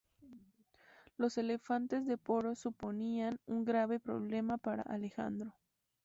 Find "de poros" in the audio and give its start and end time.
2.07-2.57